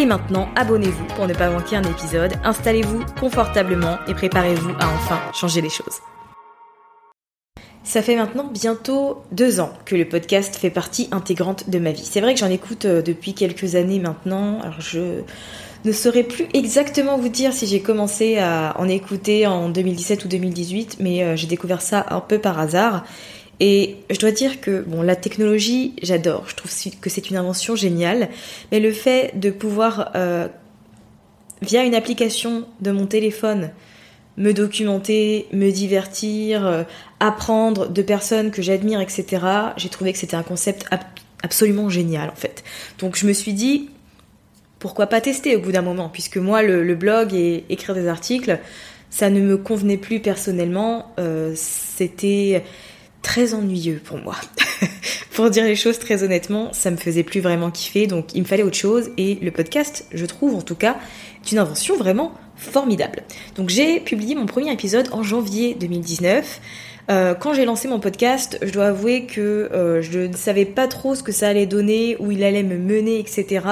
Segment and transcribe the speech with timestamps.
[0.00, 5.20] Et maintenant, abonnez-vous pour ne pas manquer un épisode, installez-vous confortablement et préparez-vous à enfin
[5.34, 5.98] changer les choses.
[7.82, 12.04] Ça fait maintenant bientôt deux ans que le podcast fait partie intégrante de ma vie.
[12.04, 14.60] C'est vrai que j'en écoute euh, depuis quelques années maintenant.
[14.60, 15.22] Alors je
[15.84, 20.28] ne saurais plus exactement vous dire si j'ai commencé à en écouter en 2017 ou
[20.28, 23.04] 2018, mais euh, j'ai découvert ça un peu par hasard.
[23.60, 26.44] Et je dois dire que bon, la technologie, j'adore.
[26.48, 26.70] Je trouve
[27.00, 28.28] que c'est une invention géniale.
[28.70, 30.48] Mais le fait de pouvoir, euh,
[31.62, 33.70] via une application de mon téléphone,
[34.36, 36.84] me documenter, me divertir, euh,
[37.20, 39.44] apprendre de personnes que j'admire, etc.
[39.76, 40.86] J'ai trouvé que c'était un concept
[41.42, 42.62] absolument génial en fait.
[43.00, 43.90] Donc je me suis dit,
[44.78, 48.60] pourquoi pas tester au bout d'un moment, puisque moi le, blog et écrire des articles,
[49.10, 51.12] ça ne me convenait plus personnellement.
[51.18, 52.62] Euh, c'était
[53.22, 54.36] très ennuyeux pour moi.
[55.32, 58.46] pour dire les choses très honnêtement, ça me faisait plus vraiment kiffer, donc il me
[58.46, 59.10] fallait autre chose.
[59.16, 60.96] Et le podcast, je trouve en tout cas,
[61.44, 63.22] est une invention vraiment formidable.
[63.56, 66.60] Donc j'ai publié mon premier épisode en janvier 2019.
[67.10, 69.40] Euh, quand j'ai lancé mon podcast, je dois avouer que
[69.72, 72.76] euh, je ne savais pas trop ce que ça allait donner, où il allait me
[72.76, 73.64] mener, etc.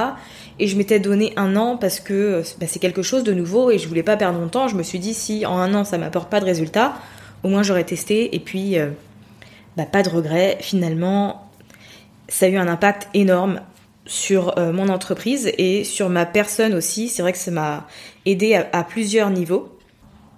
[0.59, 3.71] Et je m'étais donné un an parce que euh, bah, c'est quelque chose de nouveau
[3.71, 4.69] et je voulais pas perdre mon temps.
[4.69, 6.95] Je me suis dit si en un an ça m'apporte pas de résultats,
[7.43, 8.77] au moins j'aurais testé et puis
[9.77, 10.59] bah, pas de regret.
[10.61, 11.51] Finalement,
[12.29, 13.61] ça a eu un impact énorme
[14.07, 17.09] sur euh, mon entreprise et sur ma personne aussi.
[17.09, 17.87] C'est vrai que ça m'a
[18.25, 19.73] aidé à, plusieurs niveaux.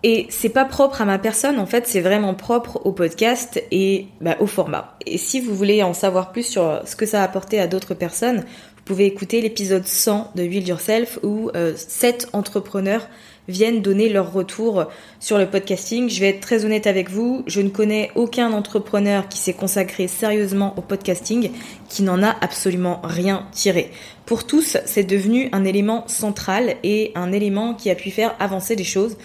[0.04, 4.06] Et c'est pas propre à ma personne, en fait, c'est vraiment propre au podcast et
[4.21, 4.97] bah, au format.
[5.06, 7.94] Et si vous voulez en savoir plus sur ce que ça a apporté à d'autres
[7.94, 13.09] personnes, vous pouvez écouter l'épisode 100 de Build Yourself où euh, 7 entrepreneurs
[13.48, 14.84] viennent donner leur retour
[15.19, 16.09] sur le podcasting.
[16.09, 20.06] Je vais être très honnête avec vous, je ne connais aucun entrepreneur qui s'est consacré
[20.06, 21.50] sérieusement au podcasting
[21.88, 23.91] qui n'en a absolument rien tiré.
[24.26, 28.76] Pour tous, c'est devenu un élément central et un élément qui a pu faire avancer
[28.76, 29.16] des choses.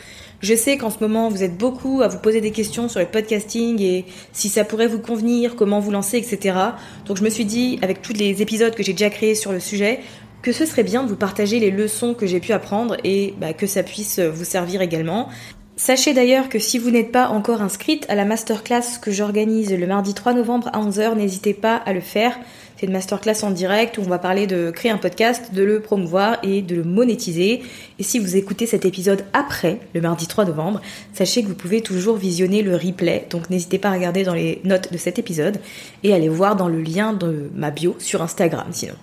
[0.44, 3.06] Je sais qu'en ce moment, vous êtes beaucoup à vous poser des questions sur le
[3.06, 6.58] podcasting et si ça pourrait vous convenir, comment vous lancer, etc.
[7.06, 9.62] Donc je me suis dit, avec tous les épisodes que j'ai déjà créés sur le
[9.62, 10.02] sujet,
[10.44, 13.54] que ce serait bien de vous partager les leçons que j'ai pu apprendre et bah,
[13.54, 15.30] que ça puisse vous servir également.
[15.76, 19.88] Sachez d'ailleurs que si vous n'êtes pas encore inscrite à la masterclass que j'organise le
[19.88, 22.38] mardi 3 novembre à 11h, n'hésitez pas à le faire.
[22.78, 25.80] C'est une masterclass en direct où on va parler de créer un podcast, de le
[25.80, 27.64] promouvoir et de le monétiser.
[27.98, 30.80] Et si vous écoutez cet épisode après le mardi 3 novembre,
[31.12, 33.26] sachez que vous pouvez toujours visionner le replay.
[33.32, 35.58] Donc n'hésitez pas à regarder dans les notes de cet épisode
[36.04, 38.94] et aller voir dans le lien de ma bio sur Instagram sinon.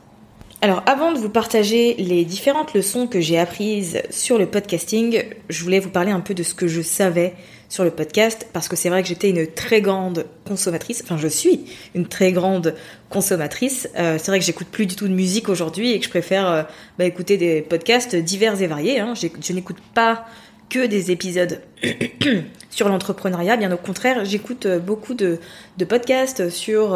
[0.63, 5.65] Alors avant de vous partager les différentes leçons que j'ai apprises sur le podcasting, je
[5.65, 7.33] voulais vous parler un peu de ce que je savais
[7.71, 11.29] sur le podcast parce que c'est vrai que j'étais une très grande consommatrice, enfin je
[11.29, 11.65] suis
[11.95, 12.75] une très grande
[13.09, 13.89] consommatrice.
[13.97, 16.51] Euh, c'est vrai que j'écoute plus du tout de musique aujourd'hui et que je préfère
[16.51, 16.63] euh,
[16.99, 19.01] bah, écouter des podcasts divers et variés.
[19.01, 19.15] Hein.
[19.15, 20.27] Je n'écoute pas
[20.69, 21.63] que des épisodes
[22.71, 25.39] sur l'entrepreneuriat, bien au contraire, j'écoute euh, beaucoup de,
[25.79, 26.95] de podcasts sur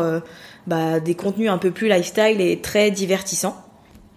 [0.66, 3.56] bah, des contenus un peu plus lifestyle et très divertissants.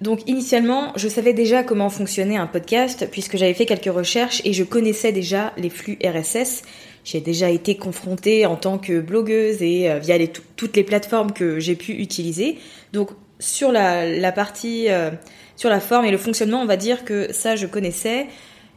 [0.01, 4.53] Donc initialement, je savais déjà comment fonctionnait un podcast puisque j'avais fait quelques recherches et
[4.53, 6.61] je connaissais déjà les flux RSS.
[7.03, 10.17] J'ai déjà été confrontée en tant que blogueuse et euh, via
[10.55, 12.57] toutes les plateformes que j'ai pu utiliser.
[12.93, 13.09] Donc
[13.39, 15.09] sur la, partie, euh,
[15.55, 18.27] sur la forme et le fonctionnement, on va dire que ça je connaissais.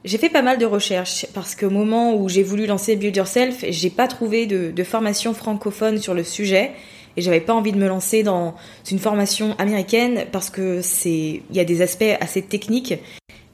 [0.06, 3.64] J'ai fait pas mal de recherches parce qu'au moment où j'ai voulu lancer Build Yourself,
[3.69, 6.70] j'ai pas trouvé de, de formation francophone sur le sujet
[7.16, 8.54] et j'avais pas envie de me lancer dans
[8.90, 12.92] une formation américaine parce que c'est il y a des aspects assez techniques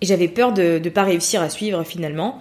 [0.00, 2.38] et j'avais peur de ne pas réussir à suivre finalement.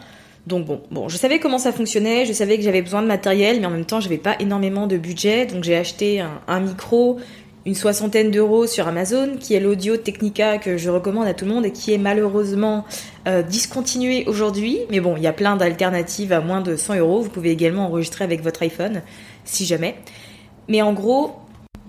[0.48, 3.60] Donc bon, bon, je savais comment ça fonctionnait, je savais que j'avais besoin de matériel,
[3.60, 7.18] mais en même temps, j'avais pas énormément de budget, donc j'ai acheté un, micro,
[7.66, 11.52] une soixantaine d'euros sur Amazon, qui est l'Audio Technica que je recommande à tout le
[11.52, 12.86] monde et qui est malheureusement
[13.28, 14.78] euh, discontinué aujourd'hui.
[14.92, 17.22] Mais bon, il y a plein d'alternatives à moins de 100 euros.
[17.22, 19.02] Vous pouvez également enregistrer avec votre iPhone,
[19.46, 19.96] si jamais.
[20.68, 21.32] Mais en gros,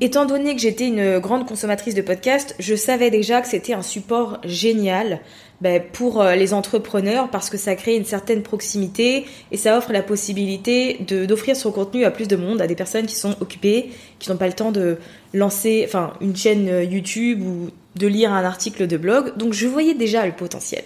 [0.01, 3.83] étant donné que j'étais une grande consommatrice de podcasts, je savais déjà que c'était un
[3.83, 5.21] support génial
[5.63, 9.91] ben, pour euh, les entrepreneurs parce que ça crée une certaine proximité et ça offre
[9.91, 13.91] la possibilité d'offrir son contenu à plus de monde, à des personnes qui sont occupées,
[14.19, 14.99] qui n'ont pas le temps de
[15.33, 15.89] lancer
[16.21, 19.37] une chaîne euh, YouTube ou de lire un article de blog.
[19.39, 20.85] Donc je voyais déjà le potentiel.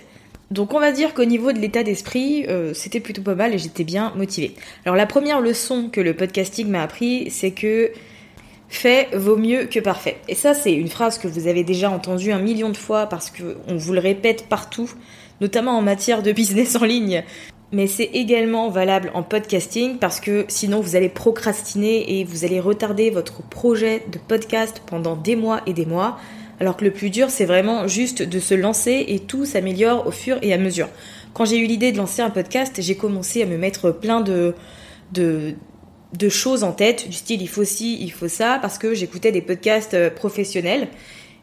[0.50, 3.58] Donc on va dire qu'au niveau de l'état d'esprit, euh, c'était plutôt pas mal et
[3.58, 4.54] j'étais bien motivée.
[4.84, 7.92] Alors la première leçon que le podcasting m'a appris, c'est que
[8.68, 10.16] fait vaut mieux que parfait.
[10.26, 13.30] Et ça c'est une phrase que vous avez déjà entendue un million de fois parce
[13.30, 14.90] qu'on vous le répète partout,
[15.40, 17.22] notamment en matière de business en ligne.
[17.72, 22.58] Mais c'est également valable en podcasting parce que sinon vous allez procrastiner et vous allez
[22.58, 26.18] retarder votre projet de podcast pendant des mois et des mois
[26.60, 30.10] alors que le plus dur, c'est vraiment juste de se lancer et tout s'améliore au
[30.10, 30.88] fur et à mesure.
[31.32, 34.54] Quand j'ai eu l'idée de lancer un podcast, j'ai commencé à me mettre plein de,
[35.12, 39.32] de, choses en tête, du style il faut ci, il faut ça, parce que j'écoutais
[39.32, 40.88] des podcasts euh, professionnels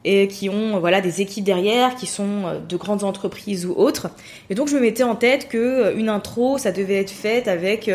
[0.04, 4.10] et qui ont voilà des équipes derrière, qui sont euh, de grandes entreprises ou autres.
[4.52, 7.48] Et donc je me mettais en tête que euh, une intro, ça devait être faite
[7.48, 7.90] avec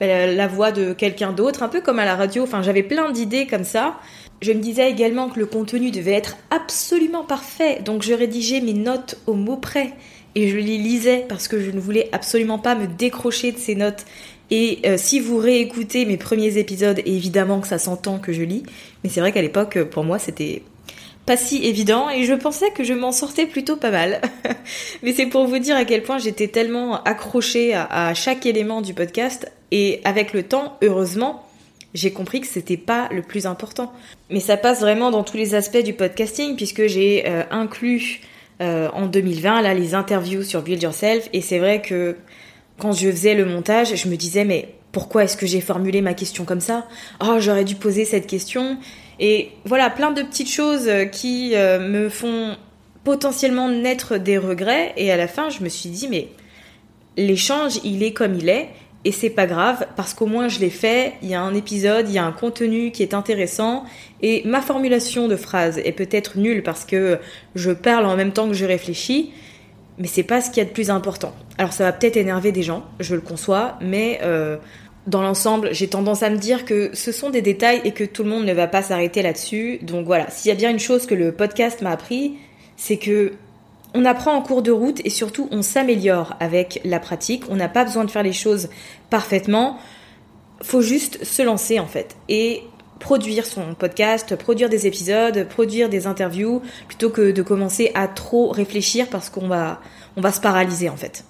[0.00, 2.42] bah, la voix de quelqu'un d'autre, un peu comme à la radio.
[2.42, 3.96] Enfin, j'avais plein d'idées comme ça.
[4.40, 8.74] Je me disais également que le contenu devait être absolument parfait, donc je rédigeais mes
[8.74, 9.92] notes au mot près
[10.34, 13.74] et je les lisais parce que je ne voulais absolument pas me décrocher de ces
[13.74, 14.04] notes.
[14.50, 18.64] Et euh, si vous réécoutez mes premiers épisodes, évidemment que ça s'entend que je lis,
[19.02, 20.62] mais c'est vrai qu'à l'époque, pour moi, c'était
[21.24, 24.20] pas si évident et je pensais que je m'en sortais plutôt pas mal.
[25.02, 28.92] mais c'est pour vous dire à quel point j'étais tellement accrochée à chaque élément du
[28.92, 31.43] podcast et avec le temps, heureusement,
[31.94, 33.92] j'ai compris que c'était pas le plus important.
[34.28, 38.20] Mais ça passe vraiment dans tous les aspects du podcasting puisque j'ai euh, inclus
[38.60, 42.16] euh, en 2020 là les interviews sur Build Yourself et c'est vrai que
[42.78, 46.14] quand je faisais le montage, je me disais mais pourquoi est-ce que j'ai formulé ma
[46.14, 46.86] question comme ça?
[47.20, 48.78] Oh, j'aurais dû poser cette question.
[49.20, 52.56] Et voilà, plein de petites choses qui euh, me font
[53.04, 56.28] potentiellement naître des regrets et à la fin, je me suis dit mais
[57.16, 58.70] l'échange, il est comme il est
[59.04, 62.08] et c'est pas grave parce qu'au moins je l'ai fait, il y a un épisode,
[62.08, 63.84] il y a un contenu qui est intéressant
[64.22, 67.18] et ma formulation de phrase est peut-être nulle parce que
[67.54, 69.32] je parle en même temps que je réfléchis,
[69.98, 71.34] mais c'est pas ce qu'il y a de plus important.
[71.58, 74.56] Alors ça va peut-être énerver des gens, je le conçois, mais euh,
[75.06, 78.22] dans l'ensemble, j'ai tendance à me dire que ce sont des détails et que tout
[78.22, 79.78] le monde ne va pas s'arrêter là-dessus.
[79.82, 82.34] Donc voilà, s'il y a bien une chose que le podcast m'a appris,
[82.76, 83.32] c'est que
[83.94, 87.44] on apprend en cours de route et surtout on s'améliore avec la pratique.
[87.48, 88.68] On n'a pas besoin de faire les choses
[89.08, 89.78] parfaitement.
[90.62, 92.62] Faut juste se lancer en fait et
[92.98, 98.50] produire son podcast, produire des épisodes, produire des interviews plutôt que de commencer à trop
[98.50, 99.80] réfléchir parce qu'on va
[100.16, 101.24] va se paralyser en fait.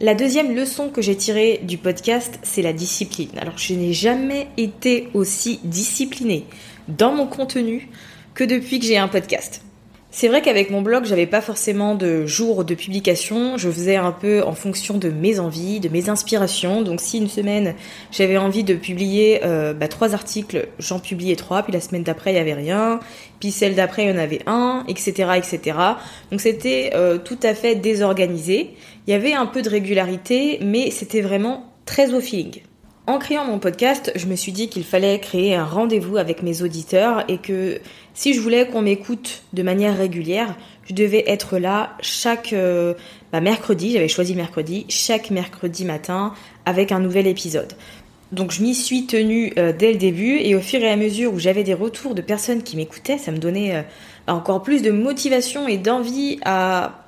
[0.00, 3.30] La deuxième leçon que j'ai tirée du podcast, c'est la discipline.
[3.40, 6.46] Alors je n'ai jamais été aussi disciplinée
[6.88, 7.88] dans mon contenu
[8.34, 9.62] que depuis que j'ai un podcast.
[10.14, 13.56] C'est vrai qu'avec mon blog, j'avais pas forcément de jours de publication.
[13.56, 16.82] Je faisais un peu en fonction de mes envies, de mes inspirations.
[16.82, 17.74] Donc, si une semaine
[18.10, 21.62] j'avais envie de publier euh, bah, trois articles, j'en publiais trois.
[21.62, 23.00] Puis la semaine d'après, il y avait rien.
[23.40, 25.78] Puis celle d'après, il y en avait un, etc., etc.
[26.30, 28.74] Donc, c'était euh, tout à fait désorganisé.
[29.06, 32.60] Il y avait un peu de régularité, mais c'était vraiment très au feeling.
[33.08, 36.62] En créant mon podcast, je me suis dit qu'il fallait créer un rendez-vous avec mes
[36.62, 37.80] auditeurs et que
[38.14, 40.54] si je voulais qu'on m'écoute de manière régulière,
[40.88, 42.94] je devais être là chaque euh,
[43.32, 46.32] bah, mercredi, j'avais choisi mercredi, chaque mercredi matin
[46.64, 47.72] avec un nouvel épisode.
[48.30, 51.34] Donc je m'y suis tenue euh, dès le début et au fur et à mesure
[51.34, 53.82] où j'avais des retours de personnes qui m'écoutaient, ça me donnait euh,
[54.28, 57.00] encore plus de motivation et d'envie à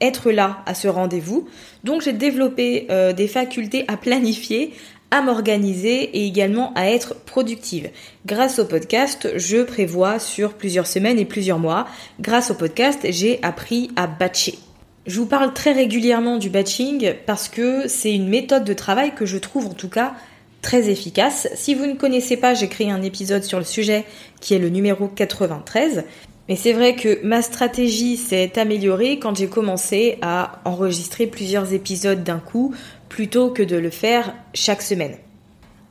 [0.00, 1.48] être là à ce rendez-vous.
[1.84, 2.86] Donc j'ai développé
[3.16, 4.74] des facultés à planifier,
[5.10, 7.90] à m'organiser et également à être productive.
[8.26, 11.86] Grâce au podcast, je prévois sur plusieurs semaines et plusieurs mois.
[12.20, 14.58] Grâce au podcast, j'ai appris à batcher.
[15.06, 19.24] Je vous parle très régulièrement du batching parce que c'est une méthode de travail que
[19.24, 20.14] je trouve en tout cas
[20.62, 21.48] très efficace.
[21.54, 24.04] Si vous ne connaissez pas, j'ai créé un épisode sur le sujet
[24.40, 26.04] qui est le numéro 93.
[26.48, 32.22] Mais c'est vrai que ma stratégie s'est améliorée quand j'ai commencé à enregistrer plusieurs épisodes
[32.22, 32.74] d'un coup
[33.08, 35.16] plutôt que de le faire chaque semaine.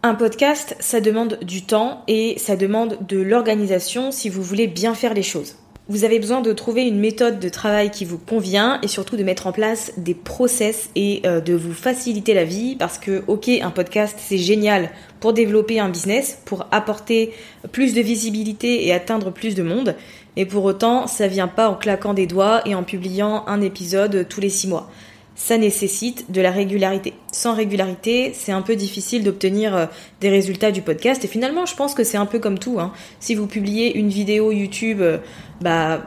[0.03, 4.93] Un podcast, ça demande du temps et ça demande de l'organisation si vous voulez bien
[4.93, 5.55] faire les choses.
[5.87, 9.23] Vous avez besoin de trouver une méthode de travail qui vous convient et surtout de
[9.23, 13.49] mettre en place des process et euh, de vous faciliter la vie parce que ok
[13.49, 17.33] un podcast c'est génial pour développer un business, pour apporter
[17.71, 19.95] plus de visibilité et atteindre plus de monde,
[20.35, 24.27] mais pour autant ça vient pas en claquant des doigts et en publiant un épisode
[24.27, 24.89] tous les six mois
[25.35, 27.13] ça nécessite de la régularité.
[27.31, 29.85] Sans régularité, c'est un peu difficile d'obtenir euh,
[30.21, 31.23] des résultats du podcast.
[31.25, 32.79] Et finalement, je pense que c'est un peu comme tout.
[32.79, 32.93] Hein.
[33.19, 35.17] Si vous publiez une vidéo YouTube, euh,
[35.61, 36.01] bah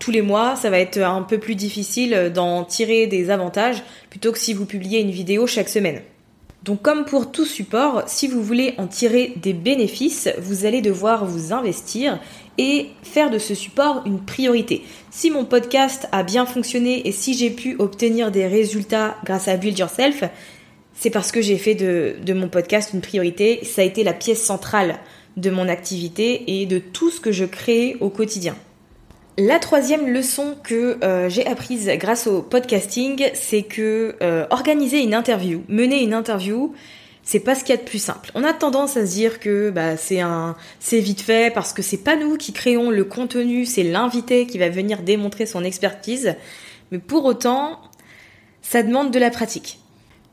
[0.00, 4.32] tous les mois, ça va être un peu plus difficile d'en tirer des avantages plutôt
[4.32, 6.02] que si vous publiez une vidéo chaque semaine.
[6.64, 11.26] Donc comme pour tout support, si vous voulez en tirer des bénéfices, vous allez devoir
[11.26, 12.18] vous investir
[12.58, 14.82] et faire de ce support une priorité.
[15.10, 19.56] Si mon podcast a bien fonctionné et si j'ai pu obtenir des résultats grâce à
[19.56, 20.24] Build Yourself,
[20.94, 23.60] c'est parce que j'ai fait de, mon podcast une priorité.
[23.64, 24.98] Ça a été la pièce centrale
[25.36, 28.54] de mon activité et de tout ce que je crée au quotidien.
[29.36, 35.12] La troisième leçon que euh, j'ai apprise grâce au podcasting, c'est que euh, organiser une
[35.12, 36.72] interview, mener une interview,
[37.24, 38.30] c'est pas ce qu'il y a de plus simple.
[38.34, 41.82] On a tendance à se dire que bah, c'est un, c'est vite fait parce que
[41.82, 46.36] c'est pas nous qui créons le contenu, c'est l'invité qui va venir démontrer son expertise.
[46.92, 47.80] Mais pour autant,
[48.60, 49.80] ça demande de la pratique.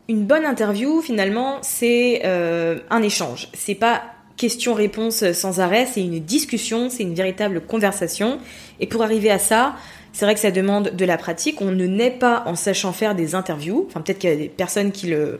[0.09, 3.49] Une bonne interview, finalement, c'est euh, un échange.
[3.53, 4.03] C'est pas
[4.35, 8.39] question-réponse sans arrêt, c'est une discussion, c'est une véritable conversation.
[8.79, 9.75] Et pour arriver à ça,
[10.11, 11.61] c'est vrai que ça demande de la pratique.
[11.61, 13.85] On ne naît pas en sachant faire des interviews.
[13.87, 15.39] Enfin, peut-être qu'il y a des personnes qui le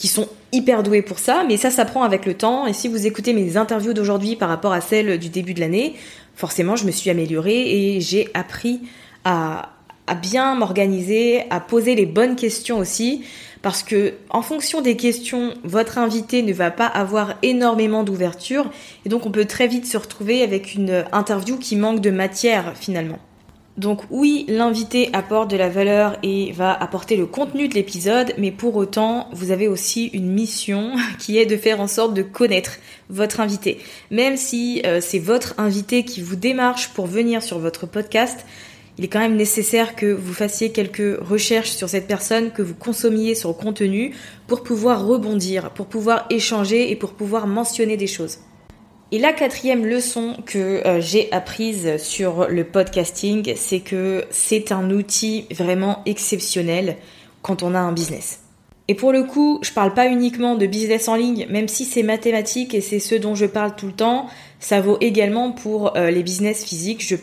[0.00, 2.66] qui sont hyper doués pour ça, mais ça s'apprend avec le temps.
[2.66, 5.94] Et si vous écoutez mes interviews d'aujourd'hui par rapport à celles du début de l'année,
[6.34, 8.80] forcément, je me suis améliorée et j'ai appris
[9.26, 9.72] à,
[10.06, 13.24] à bien m'organiser, à poser les bonnes questions aussi,
[13.60, 18.70] parce que en fonction des questions, votre invité ne va pas avoir énormément d'ouverture,
[19.04, 22.72] et donc on peut très vite se retrouver avec une interview qui manque de matière
[22.74, 23.18] finalement.
[23.80, 28.50] Donc oui, l'invité apporte de la valeur et va apporter le contenu de l'épisode, mais
[28.50, 32.72] pour autant, vous avez aussi une mission qui est de faire en sorte de connaître
[33.08, 33.78] votre invité.
[34.10, 38.44] Même si euh, c'est votre invité qui vous démarche pour venir sur votre podcast,
[38.98, 42.74] il est quand même nécessaire que vous fassiez quelques recherches sur cette personne, que vous
[42.74, 44.14] consommiez son contenu
[44.46, 48.40] pour pouvoir rebondir, pour pouvoir échanger et pour pouvoir mentionner des choses.
[49.12, 54.88] Et la quatrième leçon que euh, j'ai apprise sur le podcasting, c'est que c'est un
[54.90, 56.96] outil vraiment exceptionnel
[57.42, 58.38] quand on a un business.
[58.86, 62.04] Et pour le coup, je parle pas uniquement de business en ligne, même si c'est
[62.04, 64.26] mathématique et c'est ce dont je parle tout le temps,
[64.60, 67.04] ça vaut également pour euh, les business physiques.
[67.04, 67.16] Je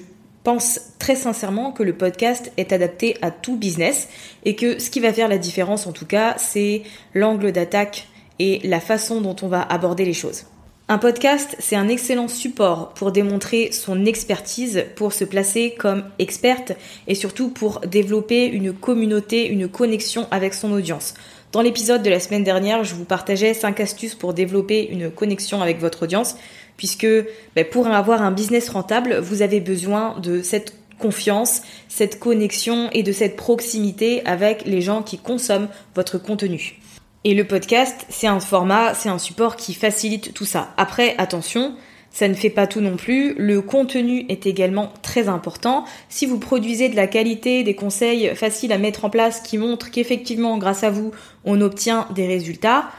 [0.43, 4.09] pense très sincèrement que le podcast est adapté à tout business
[4.43, 8.59] et que ce qui va faire la différence en tout cas, c'est l'angle d'attaque et
[8.65, 10.45] la façon dont on va aborder les choses.
[10.89, 16.71] Un podcast, c'est un excellent support pour démontrer son expertise, pour se placer comme experte
[17.07, 21.13] et surtout pour développer une communauté, une connexion avec son audience.
[21.51, 25.61] Dans l'épisode de la semaine dernière, je vous partageais 5 astuces pour développer une connexion
[25.61, 26.37] avec votre audience,
[26.77, 27.07] puisque
[27.53, 33.03] ben, pour avoir un business rentable, vous avez besoin de cette confiance, cette connexion et
[33.03, 36.79] de cette proximité avec les gens qui consomment votre contenu.
[37.23, 40.73] Et le podcast, c'est un format, c'est un support qui facilite tout ça.
[40.77, 41.75] Après, attention,
[42.09, 43.35] ça ne fait pas tout non plus.
[43.37, 45.85] Le contenu est également très important.
[46.09, 49.91] Si vous produisez de la qualité, des conseils faciles à mettre en place qui montrent
[49.91, 51.11] qu'effectivement, grâce à vous,
[51.45, 52.89] on obtient des résultats,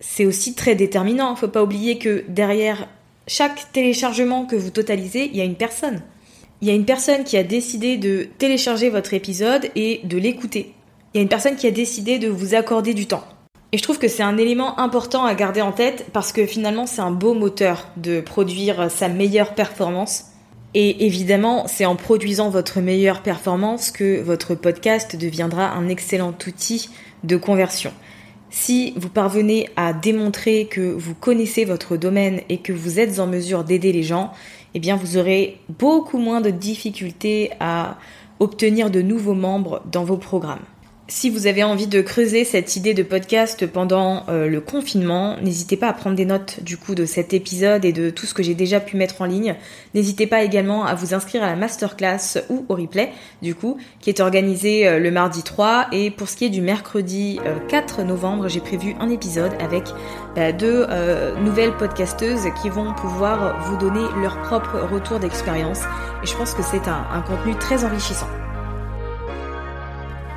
[0.00, 1.36] c'est aussi très déterminant.
[1.36, 2.88] Faut pas oublier que derrière
[3.26, 6.02] chaque téléchargement que vous totalisez, il y a une personne.
[6.62, 10.74] Il y a une personne qui a décidé de télécharger votre épisode et de l'écouter.
[11.12, 13.24] Il y a une personne qui a décidé de vous accorder du temps.
[13.72, 16.86] Et je trouve que c'est un élément important à garder en tête parce que finalement
[16.86, 20.24] c'est un beau moteur de produire sa meilleure performance.
[20.74, 26.88] Et évidemment, c'est en produisant votre meilleure performance que votre podcast deviendra un excellent outil
[27.24, 27.92] de conversion.
[28.50, 33.26] Si vous parvenez à démontrer que vous connaissez votre domaine et que vous êtes en
[33.26, 34.32] mesure d'aider les gens,
[34.74, 37.98] eh bien vous aurez beaucoup moins de difficultés à
[38.40, 40.64] obtenir de nouveaux membres dans vos programmes.
[41.10, 45.76] Si vous avez envie de creuser cette idée de podcast pendant euh, le confinement, n'hésitez
[45.76, 48.44] pas à prendre des notes du coup de cet épisode et de tout ce que
[48.44, 49.56] j'ai déjà pu mettre en ligne.
[49.92, 53.10] N'hésitez pas également à vous inscrire à la masterclass ou au replay
[53.42, 56.62] du coup qui est organisé euh, le mardi 3 et pour ce qui est du
[56.62, 59.88] mercredi 4 euh, novembre, j'ai prévu un épisode avec
[60.36, 60.86] bah, deux
[61.42, 65.80] nouvelles podcasteuses qui vont pouvoir vous donner leur propre retour d'expérience
[66.22, 68.28] et je pense que c'est un contenu très enrichissant.